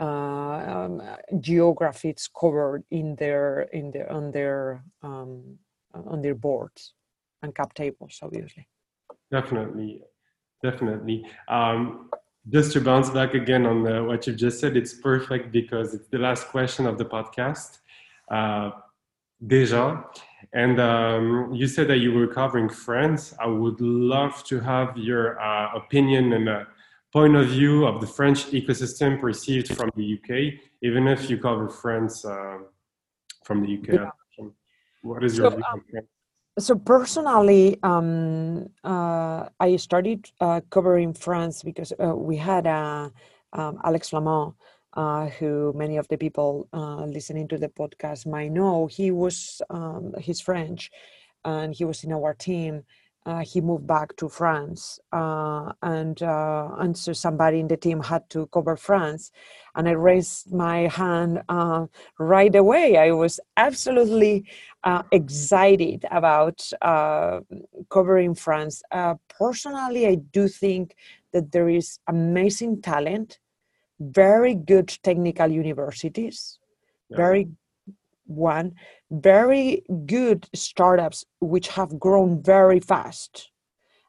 [0.00, 1.02] uh, um,
[1.40, 5.58] geographies covered in their in their on their um,
[5.94, 6.94] on their boards
[7.42, 8.68] and cap tables, obviously.
[9.30, 10.02] Definitely,
[10.62, 11.24] definitely.
[11.48, 12.10] Um,
[12.50, 16.08] just to bounce back again on the, what you've just said, it's perfect because it's
[16.08, 17.78] the last question of the podcast.
[18.30, 18.70] Uh,
[19.44, 20.04] déjà,
[20.52, 23.34] and um, you said that you were covering France.
[23.38, 26.64] I would love to have your uh, opinion and uh,
[27.18, 30.30] point of view of the French ecosystem perceived from the UK,
[30.82, 32.58] even if you cover France uh,
[33.46, 33.88] from the UK.
[33.88, 34.10] Yeah.
[35.02, 36.06] What is your so, view um,
[36.66, 43.10] So personally, um, uh, I started uh, covering France because uh, we had uh,
[43.52, 44.54] um, Alex Flamand,
[45.02, 46.68] uh, who many of the people
[47.16, 48.86] listening to the podcast might know.
[48.86, 50.90] He was um, he's French,
[51.44, 52.84] and he was in our team
[53.28, 58.00] uh, he moved back to France, uh, and uh, and so somebody in the team
[58.00, 59.30] had to cover France,
[59.74, 62.96] and I raised my hand uh, right away.
[62.96, 64.46] I was absolutely
[64.82, 67.40] uh, excited about uh,
[67.90, 68.82] covering France.
[69.38, 70.96] personally, I do think
[71.34, 73.40] that there is amazing talent,
[74.00, 76.58] very good technical universities,
[77.10, 77.16] yeah.
[77.18, 77.48] very
[78.24, 78.72] one
[79.10, 83.50] very good startups which have grown very fast.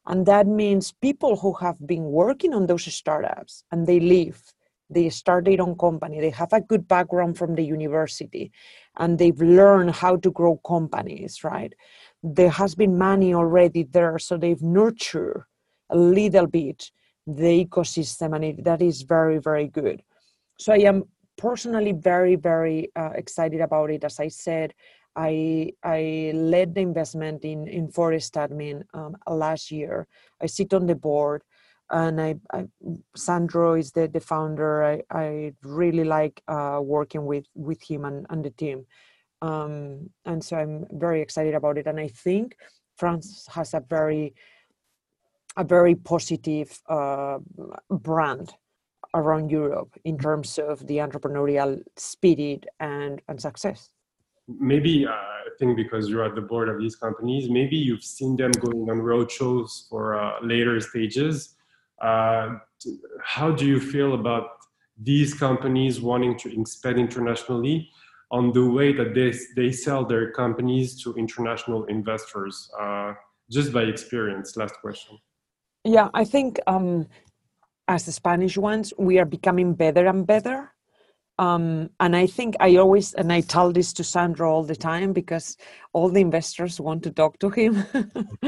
[0.08, 4.42] And that means people who have been working on those startups and they leave
[4.90, 8.52] they start their own company they have a good background from the university
[8.98, 11.74] and they've learned how to grow companies right?
[12.24, 15.44] There has been money already there so they've nurtured
[15.90, 16.92] a little bit
[17.28, 20.02] the ecosystem and it, that is very very good.
[20.58, 21.04] So i am
[21.40, 24.04] personally very very uh, excited about it.
[24.04, 24.74] As i said
[25.16, 30.08] i i led the investment in in forest admin um, last year.
[30.42, 31.42] I sit on the board
[31.90, 32.68] and I, I
[33.16, 34.84] sandro is the, the founder.
[34.84, 38.86] I, I really like uh, working with with him and, and the team.
[39.42, 41.88] Um, and so i'm very excited about it.
[41.88, 42.56] And i think
[42.98, 44.34] france has a very
[45.58, 47.40] a very positive uh,
[47.90, 48.54] brand
[49.14, 53.90] around Europe in terms of the entrepreneurial spirit and, and success?
[54.48, 58.36] Maybe uh, I think because you're at the board of these companies, maybe you've seen
[58.36, 61.56] them going on roadshows for uh, later stages.
[62.02, 62.56] Uh,
[63.24, 64.50] how do you feel about
[64.98, 67.90] these companies wanting to expand internationally
[68.32, 72.70] on the way that they, they sell their companies to international investors?
[72.80, 73.14] Uh,
[73.50, 75.18] just by experience, last question.
[75.84, 77.08] Yeah, I think um,
[77.90, 80.72] as the Spanish ones, we are becoming better and better.
[81.40, 85.12] Um, and I think I always, and I tell this to Sandro all the time
[85.12, 85.58] because
[85.94, 87.84] all the investors want to talk to him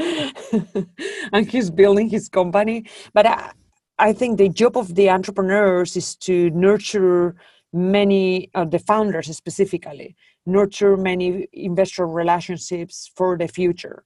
[1.32, 2.84] and he's building his company.
[3.14, 3.50] But I,
[3.98, 7.34] I, think the job of the entrepreneurs is to nurture
[7.72, 10.14] many, uh, the founders specifically,
[10.46, 14.04] nurture many investor relationships for the future.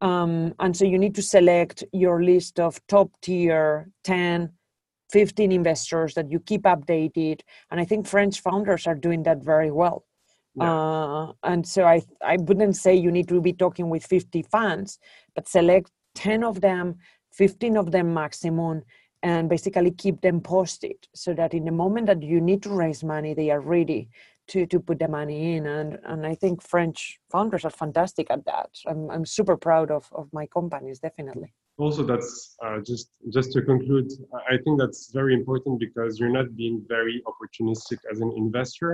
[0.00, 4.50] Um, and so you need to select your list of top tier 10
[5.12, 7.40] 15 investors that you keep updated
[7.70, 10.04] and i think french founders are doing that very well.
[10.54, 10.70] Yeah.
[10.70, 14.98] uh, and so I, I wouldn't say you need to be talking with 50 funds
[15.34, 16.96] but select 10 of them
[17.32, 18.82] 15 of them maximum
[19.22, 23.02] and basically keep them posted so that in the moment that you need to raise
[23.02, 24.10] money they are ready
[24.48, 25.66] to, to put the money in.
[25.66, 28.70] And, and i think french founders are fantastic at that.
[28.86, 33.06] I'm, I'm super proud of, of my companies definitely also that's uh, just
[33.36, 34.08] just to conclude
[34.54, 38.92] i think that's very important because you're not being very opportunistic as an investor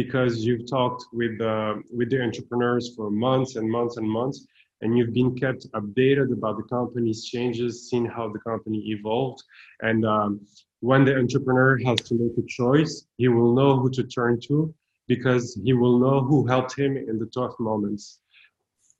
[0.00, 4.38] because you've talked with uh, with the entrepreneurs for months and months and months
[4.80, 9.42] and you've been kept updated about the company's changes seen how the company evolved.
[9.80, 10.40] And um,
[10.80, 14.74] when the entrepreneur has to make a choice he will know who to turn to
[15.08, 18.20] because he will know who helped him in the tough moments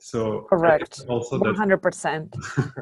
[0.05, 2.37] so correct, also one hundred percent.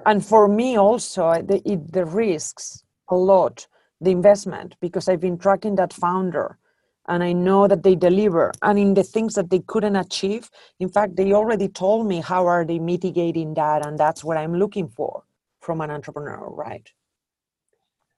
[0.06, 3.68] And for me also, the, it the risks a lot
[4.00, 6.58] the investment because I've been tracking that founder
[7.06, 8.50] and I know that they deliver.
[8.62, 10.50] And in the things that they couldn't achieve,
[10.80, 14.54] in fact, they already told me how are they mitigating that, and that's what I'm
[14.54, 15.22] looking for
[15.60, 16.90] from an entrepreneur, right?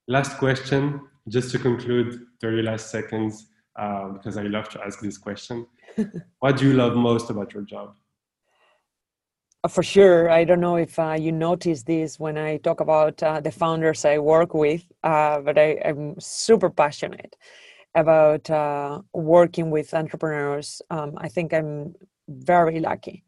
[0.09, 5.18] Last question, just to conclude, 30 last seconds, uh, because I love to ask this
[5.18, 5.66] question.
[6.38, 7.96] what do you love most about your job?
[9.65, 10.29] Uh, for sure.
[10.29, 14.05] I don't know if uh, you notice this when I talk about uh, the founders
[14.05, 17.35] I work with, uh, but I, am super passionate
[17.95, 20.83] about uh, working with entrepreneurs.
[20.91, 21.95] Um, I think I'm
[22.29, 23.25] very lucky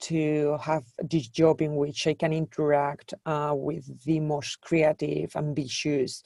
[0.00, 6.22] to have this job in which I can interact uh, with the most creative, ambitious,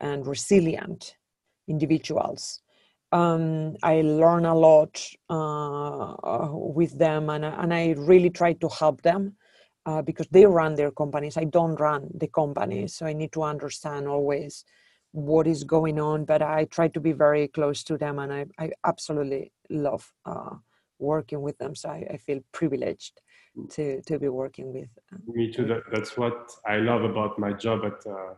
[0.00, 1.16] and resilient
[1.68, 2.62] individuals.
[3.16, 4.92] Um, I learn a lot
[5.30, 9.36] uh, with them, and, and I really try to help them
[9.86, 11.36] uh, because they run their companies.
[11.36, 14.64] I don't run the companies, so I need to understand always
[15.12, 16.26] what is going on.
[16.26, 20.56] But I try to be very close to them, and I, I absolutely love uh,
[20.98, 21.74] working with them.
[21.74, 23.20] So I, I, feel privileged
[23.56, 23.72] mm.
[23.74, 24.90] to to be working with.
[25.12, 25.64] Uh, Me too.
[25.64, 28.34] That, that's what I love about my job at uh,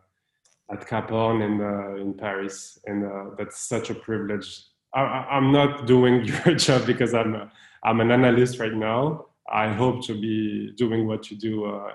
[0.71, 4.64] at Cap Horn in uh, in Paris, and uh, that's such a privilege.
[4.95, 7.51] I, am not doing your job because I'm a,
[7.83, 9.27] I'm an analyst right now.
[9.51, 11.93] I hope to be doing what you do uh,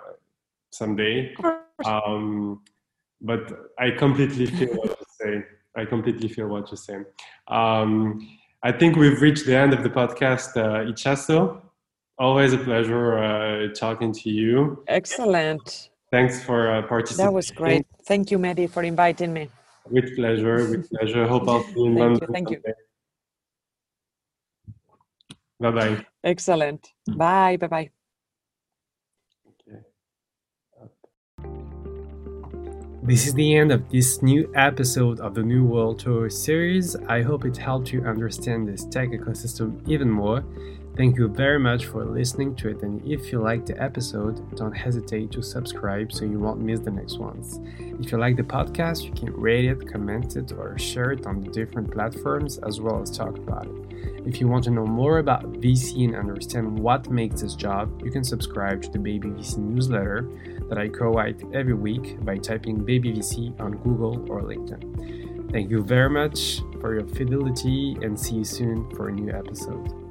[0.71, 1.35] someday.
[1.85, 2.61] Um,
[3.21, 5.43] but I completely feel what you say.
[5.75, 7.05] I completely feel what you're saying.
[7.47, 11.61] Um, I think we've reached the end of the podcast, uh, Itxaso.
[12.17, 14.83] Always a pleasure uh, talking to you.
[14.87, 15.89] Excellent.
[16.13, 17.25] Thanks for uh, participating.
[17.25, 17.87] That was great.
[18.05, 19.49] Thank you, Mehdi, for inviting me.
[19.89, 20.57] With pleasure.
[20.69, 21.25] With pleasure.
[21.27, 22.21] Hope I'll see you in thank London.
[22.21, 22.59] You, thank you.
[25.59, 26.05] Bye bye.
[26.23, 26.87] Excellent.
[27.07, 27.57] Bye.
[27.57, 27.89] Bye bye.
[33.01, 36.95] This is the end of this new episode of the New World Tour series.
[37.07, 40.45] I hope it helped you understand this tech ecosystem even more.
[40.95, 44.77] Thank you very much for listening to it, and if you like the episode, don't
[44.77, 47.59] hesitate to subscribe so you won't miss the next ones.
[47.79, 51.41] If you like the podcast, you can rate it, comment it, or share it on
[51.41, 54.27] the different platforms as well as talk about it.
[54.27, 58.11] If you want to know more about VC and understand what makes this job, you
[58.11, 60.29] can subscribe to the Baby VC newsletter
[60.69, 65.51] that I co-write every week by typing Baby VC on Google or LinkedIn.
[65.51, 70.02] Thank you very much for your fidelity and see you soon for a new episode.